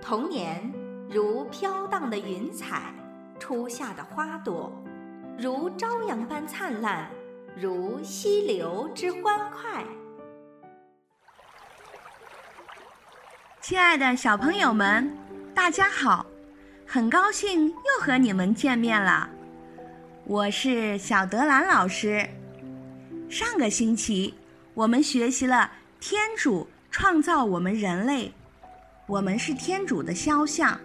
[0.00, 0.72] 童年
[1.10, 2.94] 如飘荡的云彩，
[3.38, 4.72] 初夏的花朵，
[5.38, 7.10] 如朝阳般灿烂，
[7.56, 9.84] 如溪流之欢快。
[13.60, 15.14] 亲爱的小朋友们，
[15.54, 16.24] 大家好！
[16.86, 19.28] 很高兴又和你们见面了，
[20.24, 22.26] 我是小德兰老师。
[23.28, 24.34] 上个星期
[24.72, 25.70] 我们学习了
[26.00, 28.32] 天主创造我们人类。
[29.08, 30.78] 我们是天主的肖像。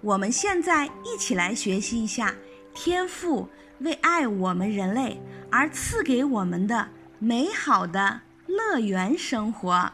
[0.00, 2.34] 我们现在一起来学习一下
[2.74, 6.88] 天父为爱我们人类而赐给我们的
[7.20, 9.90] 美好的乐园生活。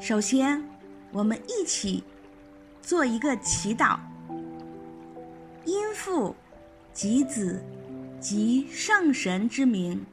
[0.00, 0.64] 首先，
[1.12, 2.02] 我们一起
[2.80, 3.98] 做一个祈祷：
[5.66, 6.34] 因父
[6.94, 7.62] 及子
[8.18, 10.06] 及圣神之名，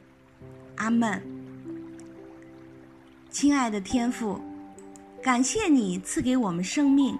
[0.76, 1.22] 阿门。
[3.30, 4.38] 亲爱的天父。
[5.26, 7.18] 感谢你赐给我们生命，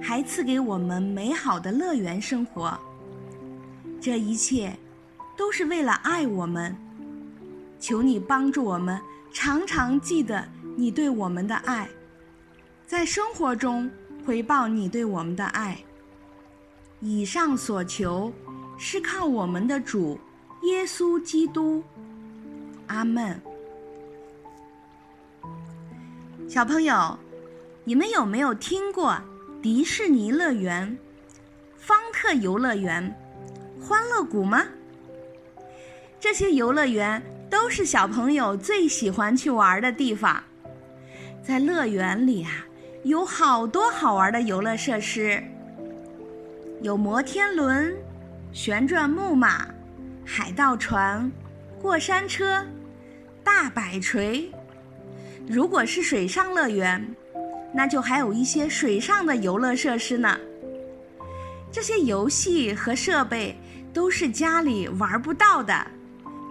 [0.00, 2.78] 还赐给我们美好的乐园生活。
[4.00, 4.72] 这一切
[5.36, 6.72] 都是为了爱我们。
[7.80, 9.00] 求你帮助我们，
[9.32, 11.88] 常常记得你对我们的爱，
[12.86, 13.90] 在生活中
[14.24, 15.76] 回报你对我们的爱。
[17.00, 18.32] 以上所求
[18.78, 20.16] 是靠我们的主
[20.62, 21.82] 耶稣基督。
[22.86, 23.42] 阿门。
[26.48, 27.18] 小朋友，
[27.84, 29.14] 你们有没有听过
[29.60, 30.96] 迪士尼乐园、
[31.76, 33.14] 方特游乐园、
[33.78, 34.64] 欢乐谷吗？
[36.18, 40.42] 这些游乐园都是小朋友最喜欢去玩的地方。
[41.42, 42.66] 在乐园里啊，
[43.04, 45.44] 有好多好玩的游乐设施，
[46.80, 47.94] 有摩天轮、
[48.52, 49.68] 旋转木马、
[50.24, 51.30] 海盗船、
[51.78, 52.64] 过山车、
[53.44, 54.50] 大摆锤。
[55.50, 57.16] 如果是水上乐园，
[57.72, 60.38] 那就还有一些水上的游乐设施呢。
[61.72, 63.58] 这些游戏和设备
[63.92, 65.86] 都是家里玩不到的，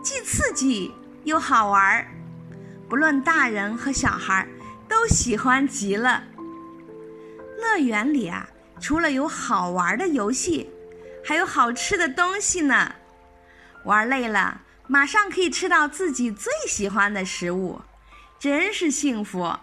[0.02, 0.92] 既刺激
[1.26, 2.08] 又好玩，
[2.90, 4.48] 不论大人和小孩
[4.88, 6.24] 都喜欢极了。
[7.60, 10.68] 乐园里啊，除了有好玩的游戏，
[11.24, 12.96] 还有好吃的东西呢。
[13.86, 17.80] 玩累了，马上可以吃到自己最喜欢的食物。
[18.40, 19.58] 真是幸福！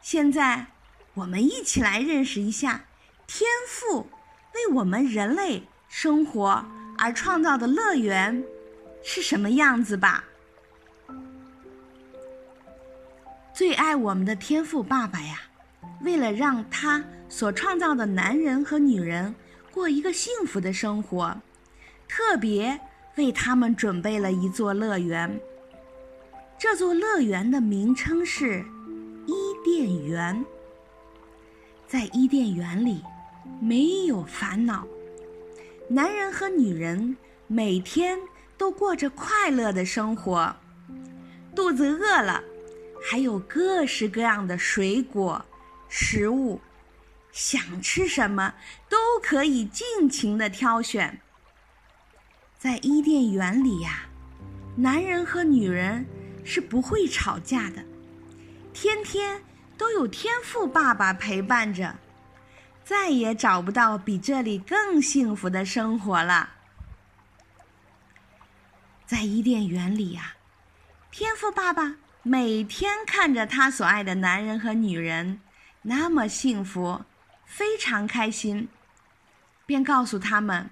[0.00, 0.68] 现在，
[1.12, 2.86] 我们一起来认识一下
[3.26, 4.08] 天赋
[4.54, 6.64] 为我们人类生活
[6.96, 8.42] 而创造的乐园
[9.02, 10.24] 是什么样子吧。
[13.52, 15.42] 最爱我们的天赋爸爸呀，
[16.00, 19.34] 为了让他所创造的男人和女人
[19.70, 21.38] 过一个幸福的生活，
[22.08, 22.80] 特别
[23.16, 25.38] 为他们准备了一座乐园。
[26.64, 28.64] 这座乐园的名称是
[29.26, 30.42] 伊甸园。
[31.86, 33.04] 在伊甸园里，
[33.60, 34.86] 没有烦恼，
[35.90, 38.18] 男人和女人每天
[38.56, 40.56] 都过着快乐的生活。
[41.54, 42.42] 肚子饿了，
[43.02, 45.44] 还有各式各样的水果、
[45.90, 46.58] 食物，
[47.30, 48.54] 想吃什么
[48.88, 51.20] 都可以尽情的挑选。
[52.58, 54.06] 在伊甸园里呀，
[54.74, 56.06] 男人和女人。
[56.44, 57.82] 是不会吵架的，
[58.72, 59.42] 天天
[59.76, 61.96] 都有天赋爸爸陪伴着，
[62.84, 66.50] 再也找不到比这里更幸福的生活了。
[69.06, 70.34] 在伊甸园里呀，
[71.10, 75.40] 天赋爸爸每天看着他所爱的男人和女人
[75.82, 77.02] 那么幸福，
[77.44, 78.68] 非常开心，
[79.66, 80.70] 便告诉他们：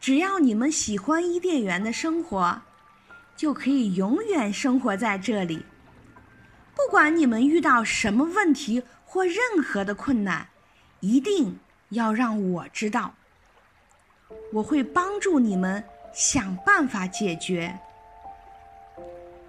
[0.00, 2.62] 只要你们喜欢伊甸园的生活。
[3.42, 5.66] 就可以永远生活在这里。
[6.76, 10.46] 不管你们遇到什么问题或任何的困难，
[11.00, 11.58] 一定
[11.88, 13.12] 要让我知道。
[14.52, 15.82] 我会帮助你们
[16.14, 17.76] 想办法解决，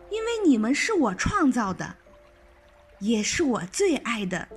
[0.10, 1.94] 因为你们是我创造的，
[2.98, 4.48] 也是我最爱的。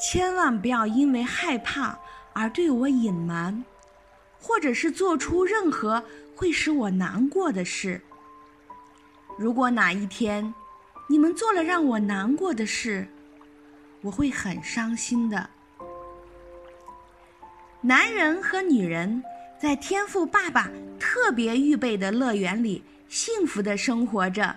[0.00, 1.98] 千万不要因为害怕
[2.32, 3.64] 而对我隐瞒，
[4.40, 6.04] 或者是做出任何。
[6.34, 8.00] 会使我难过的事。
[9.38, 10.54] 如果哪一天
[11.08, 13.06] 你们做了让我难过的事，
[14.00, 15.50] 我会很伤心的。
[17.80, 19.22] 男人和女人
[19.60, 24.56] 在天赋爸爸特别预备的乐园里幸福的生活着，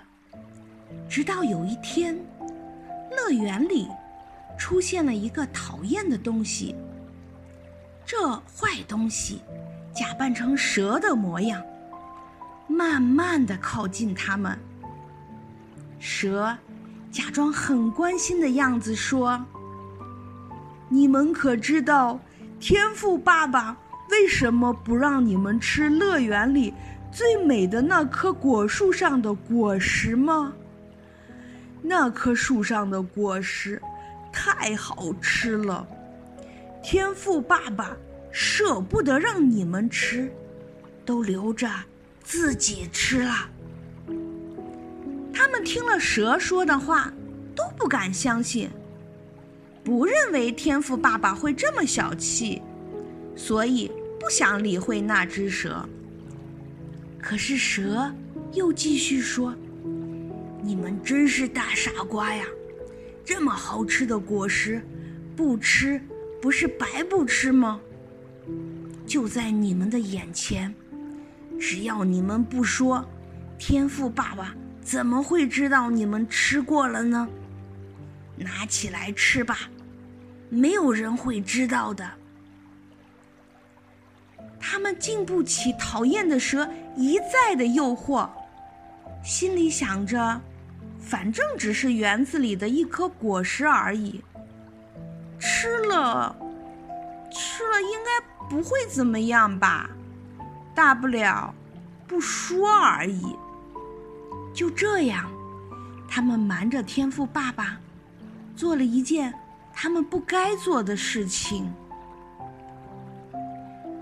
[1.09, 2.17] 直到有一天，
[3.11, 3.87] 乐园里
[4.57, 6.75] 出现了一个讨厌的东西。
[8.05, 9.41] 这坏东西。
[9.97, 11.59] 假扮成蛇的模样，
[12.67, 14.55] 慢慢的靠近他们。
[15.97, 16.55] 蛇
[17.09, 19.43] 假装很关心的样子说
[20.87, 22.19] ：“你们可知道
[22.59, 23.75] 天赋爸爸
[24.11, 26.71] 为什么不让你们吃乐园里
[27.11, 30.53] 最美的那棵果树上的果实吗？
[31.81, 33.81] 那棵树上的果实
[34.31, 35.87] 太好吃了，
[36.83, 37.97] 天赋爸爸
[38.39, 40.31] 舍不得让你们吃，
[41.03, 41.67] 都留着
[42.23, 43.49] 自己吃了。”
[45.33, 47.11] 他们听了蛇说的话，
[47.55, 48.69] 都不敢相信，
[49.83, 52.61] 不认为天赋爸爸会这么小气，
[53.35, 55.83] 所以不想理会那只蛇。
[57.19, 58.13] 可是蛇
[58.53, 59.51] 又继续说
[60.61, 62.45] ：“你们真是大傻瓜呀！
[63.25, 64.79] 这么好吃的果实，
[65.35, 65.99] 不吃
[66.39, 67.81] 不是白不吃吗？
[69.07, 70.71] 就在你们的眼前，
[71.59, 73.03] 只要你们不说，
[73.57, 74.53] 天赋爸爸。”
[74.87, 77.27] 怎么会知道你们吃过了呢？
[78.37, 79.69] 拿起来吃吧，
[80.49, 82.09] 没有人会知道的。
[84.57, 86.65] 他们经不起讨厌的蛇
[86.95, 88.29] 一再的诱惑，
[89.21, 90.39] 心里想着，
[91.01, 94.23] 反正只是园子里的一颗果实而已，
[95.37, 96.33] 吃了，
[97.29, 99.89] 吃了应该不会怎么样吧，
[100.73, 101.53] 大不了
[102.07, 103.35] 不说而已。
[104.53, 105.29] 就这样，
[106.07, 107.77] 他们瞒着天赋爸爸，
[108.55, 109.33] 做了一件
[109.73, 111.71] 他们不该做的事情。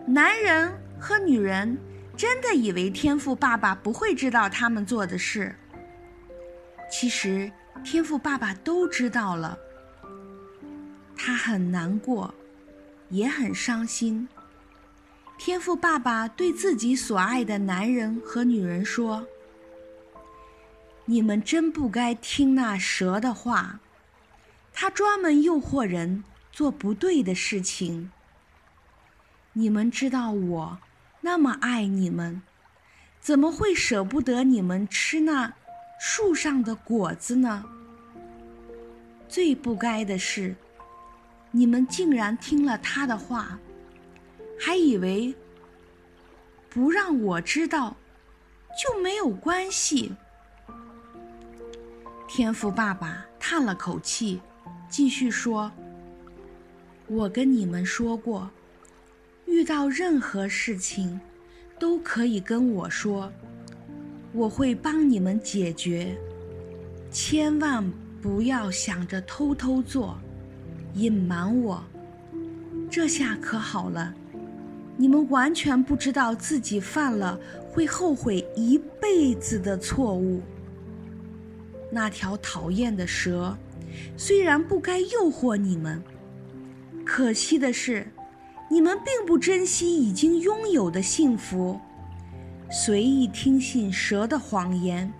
[0.05, 1.77] 男人和女人
[2.15, 5.55] 真的以为天赋爸爸不会知道他们做的事。
[6.89, 7.51] 其实，
[7.83, 9.57] 天赋爸爸都知道了。
[11.17, 12.33] 他很难过，
[13.09, 14.27] 也很伤心。
[15.37, 19.27] 天赋爸爸对自己所爱的男人和女人说。
[21.05, 23.79] 你们真不该听那蛇的话，
[24.73, 28.11] 他专门诱惑人做不对的事情。
[29.53, 30.79] 你们知道我
[31.21, 32.41] 那么爱你们，
[33.19, 35.53] 怎么会舍不得你们吃那
[35.99, 37.63] 树上的果子呢？
[39.29, 40.55] 最不该的是，
[41.51, 43.59] 你们竟然听了他的话，
[44.59, 45.33] 还以为
[46.69, 47.95] 不让我知道
[48.81, 50.13] 就没有关系。
[52.27, 54.41] 天赋爸爸叹了口气，
[54.89, 55.71] 继续说
[57.07, 58.49] ：“我跟你们说过，
[59.45, 61.19] 遇到任何事情，
[61.79, 63.31] 都可以跟我说，
[64.33, 66.17] 我会帮你们解决。
[67.11, 67.89] 千万
[68.21, 70.17] 不要想着偷偷做，
[70.95, 71.81] 隐瞒我。
[72.89, 74.13] 这下可好了，
[74.97, 77.39] 你们完全不知道自己犯了
[77.69, 80.41] 会后悔一辈子的错误。”
[81.91, 83.55] 那条讨厌的蛇，
[84.17, 86.01] 虽然不该诱惑你们，
[87.05, 88.07] 可惜的是，
[88.69, 91.79] 你们并不珍惜已经拥有的幸福，
[92.69, 95.13] 随意听信蛇的谎言。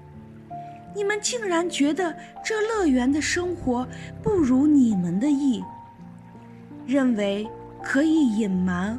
[0.94, 3.88] 你们竟然觉得这乐园的生活
[4.24, 5.62] 不如你们的意，
[6.86, 7.48] 认为
[7.83, 8.98] 可以隐瞒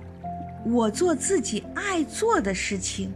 [0.66, 3.12] 我做自己爱做的事情，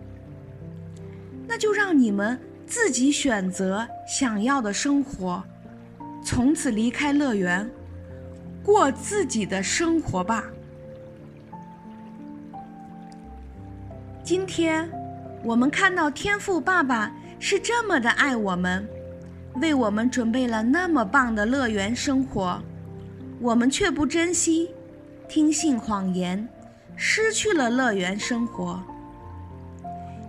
[1.46, 2.38] 那就让你们。
[2.66, 5.42] 自己选择想要的生活，
[6.24, 7.68] 从此离开乐园，
[8.62, 10.44] 过自己的生活吧。
[14.22, 14.88] 今天，
[15.42, 18.88] 我们看到天赋爸爸是这么的爱我们，
[19.60, 22.62] 为我们准备了那么棒的乐园生活，
[23.40, 24.70] 我们却不珍惜，
[25.28, 26.48] 听信谎言，
[26.96, 28.82] 失去了乐园生活。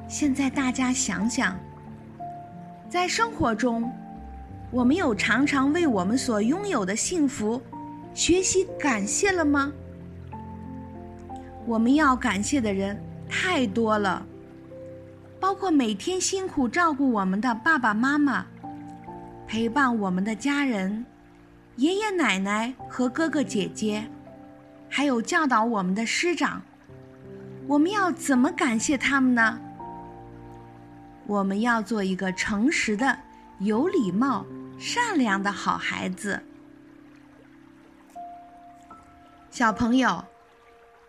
[0.07, 1.57] 现在大家想想。
[2.89, 3.89] 在生活中，
[4.69, 7.61] 我们有常常为我们所拥有的幸福
[8.13, 9.71] 学习感谢了吗？
[11.65, 14.25] 我们要感谢的人太多了，
[15.39, 18.45] 包括每天辛苦照顾我们的爸爸妈妈，
[19.47, 21.05] 陪伴我们的家人、
[21.77, 24.03] 爷爷奶奶和哥哥姐姐，
[24.91, 26.61] 还有教导我们的师长。
[27.65, 29.57] 我们要怎么感谢他们呢？
[31.25, 33.17] 我们要做一个诚实的、
[33.59, 34.45] 有礼貌、
[34.77, 36.43] 善良的好孩子。
[39.49, 40.25] 小朋友，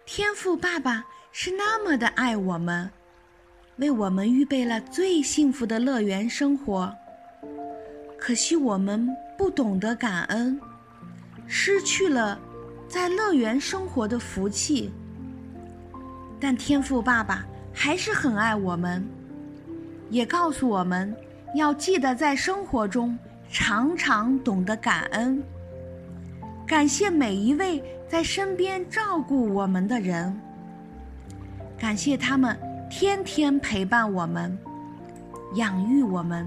[0.07, 2.89] 天赋爸爸是那么的爱我们，
[3.79, 6.95] 为我们预备了最幸福的乐园生活。
[8.17, 10.61] 可惜我们不懂得感恩，
[11.49, 12.39] 失去了
[12.93, 14.93] 在乐园生活的福气。
[16.39, 19.03] 但天赋爸爸还是很爱我们。
[20.11, 21.17] 也告诉我们，
[21.55, 23.19] 要记得在生活中
[23.49, 25.43] 常常懂得感恩，
[26.67, 30.39] 感谢每一位在身边照顾我们的人，
[31.79, 32.55] 感谢他们
[32.91, 34.55] 天天陪伴我们，
[35.55, 36.47] 养育我们，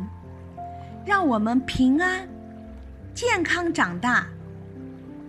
[1.03, 2.29] 让我们平安、
[3.15, 4.27] 健康长大，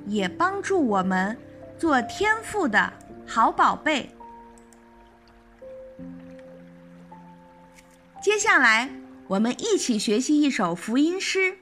[0.06, 1.36] 也帮助我们
[1.78, 2.92] 做天赋的
[3.26, 4.10] 好宝贝。
[8.22, 8.90] 接下来，
[9.28, 11.58] 我们一起学习一首福音诗。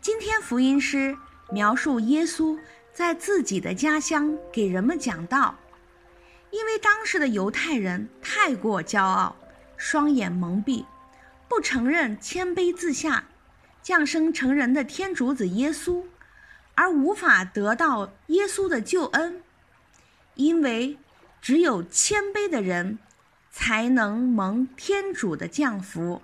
[0.00, 1.16] 今天福音诗
[1.50, 2.58] 描述耶稣
[2.92, 5.56] 在自己的家乡给人们讲道，
[6.50, 9.34] 因为当时的犹太人太过骄傲，
[9.76, 10.84] 双眼蒙蔽，
[11.48, 13.24] 不承认谦卑自下、
[13.82, 16.04] 降生成人的天主子耶稣，
[16.76, 19.42] 而无法得到耶稣的救恩，
[20.34, 20.96] 因为
[21.42, 22.98] 只有谦卑的人
[23.50, 26.22] 才能蒙天主的降福。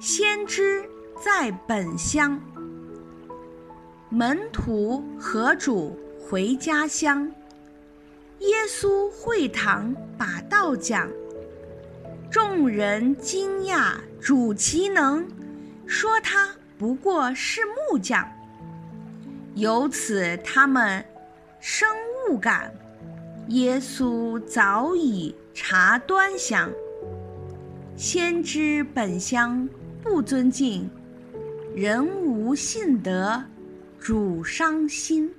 [0.00, 0.88] 先知
[1.22, 2.40] 在本乡，
[4.10, 7.32] 门徒和主回家乡。
[8.38, 11.08] 耶稣会堂把道讲，
[12.30, 15.28] 众人惊讶主其能，
[15.86, 18.26] 说他不过是木匠。
[19.54, 21.04] 由此他们
[21.58, 21.88] 生
[22.30, 22.72] 误感，
[23.48, 26.70] 耶稣早已察端详。
[27.96, 29.68] 先知本乡。
[30.00, 30.88] 不尊敬，
[31.74, 33.42] 人无信德，
[33.98, 35.30] 主伤心。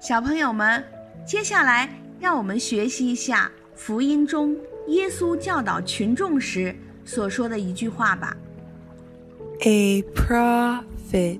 [0.00, 0.82] 小朋友们，
[1.26, 4.56] 接下来让我们学习一下福音中
[4.86, 6.74] 耶稣教导群众时
[7.05, 8.35] 所说的一句话吧。
[9.61, 11.39] A prophet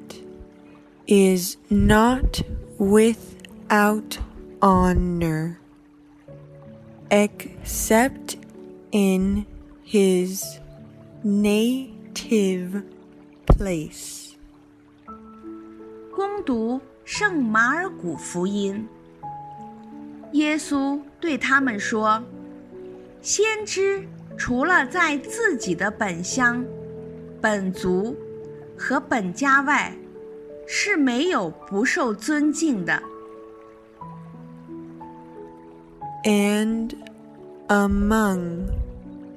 [1.08, 2.42] is not
[2.78, 4.18] without
[4.60, 5.56] honor,
[7.10, 8.36] except
[8.92, 9.46] in
[9.86, 10.44] his
[11.24, 12.84] native
[13.48, 14.34] place.
[16.16, 18.88] 攻读圣马尔谷福音，
[20.34, 26.66] 耶稣对他们说：“先知 除了在自己的本乡、
[27.40, 28.16] 本族
[28.78, 29.96] 和本家外，
[30.68, 33.02] 是没有不受尊敬的。”
[36.24, 36.94] And
[37.68, 38.68] among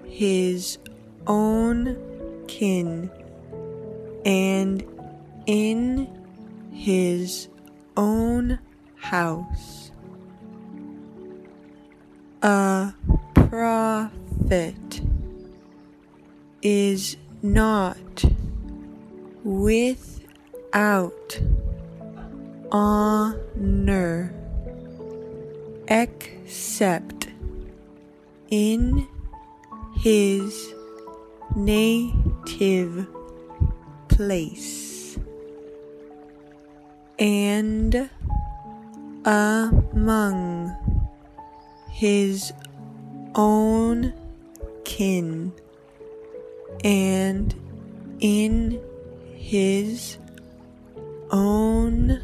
[0.06, 0.76] his
[1.24, 1.96] own
[2.46, 3.08] kin
[4.24, 4.84] and
[5.46, 6.06] in
[6.72, 7.46] his
[7.94, 8.58] own
[9.00, 9.90] house.
[12.42, 12.92] A
[13.32, 14.10] prophet
[16.63, 18.23] is not
[19.43, 21.39] without
[22.71, 24.33] honor
[25.87, 27.27] except
[28.49, 29.07] in
[29.97, 30.73] his
[31.55, 33.07] native
[34.07, 35.19] place.
[37.19, 38.09] And
[39.25, 40.75] among
[41.91, 42.51] his
[43.35, 44.13] own
[44.89, 45.53] kin
[46.83, 47.53] and
[48.19, 48.81] in
[49.35, 50.17] his
[51.29, 52.19] own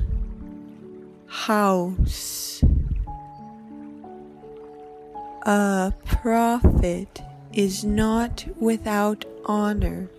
[1.27, 2.63] house.
[5.43, 7.21] A prophet
[7.53, 10.09] is not without honor,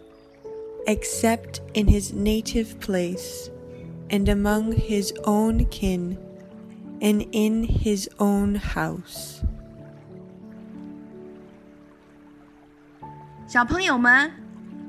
[0.86, 3.50] except in his native place,
[4.08, 6.16] and among his own kin,
[7.00, 9.42] and in his own house.
[13.48, 14.32] 小朋友们，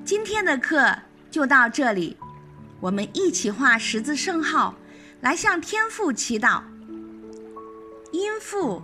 [0.03, 0.91] 今天的课
[1.29, 2.17] 就到这里，
[2.79, 4.73] 我们一起画十字圣号，
[5.21, 6.61] 来向天父祈祷。
[8.11, 8.81] 因父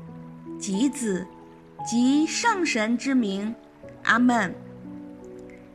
[0.59, 1.25] 及子。
[1.85, 3.53] 及圣神之名，
[4.03, 4.55] 阿门。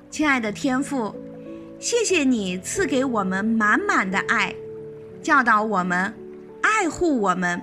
[0.09, 1.15] 亲爱的天父，
[1.79, 4.55] 谢谢你赐给我们满满的爱，
[5.23, 6.15] 教导我们，
[6.63, 7.63] 爱护我们。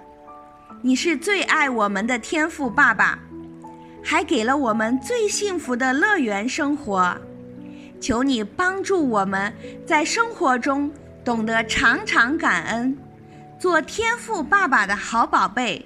[0.84, 3.18] 你是最爱我们的天父爸爸，
[4.06, 7.18] 还给了我们最幸福的乐园生活。
[8.00, 9.52] 求你帮助我们
[9.84, 10.92] 在生活中
[11.24, 12.96] 懂得常常感恩，
[13.58, 15.84] 做天父爸爸的好宝贝。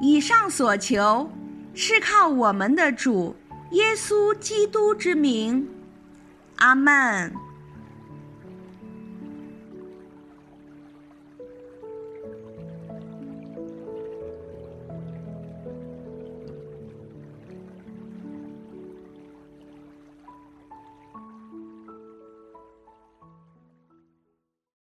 [0.00, 1.30] 以上所求，
[1.74, 3.36] 是靠我们的主
[3.70, 5.68] 耶稣基督之名，
[6.56, 7.32] 阿门。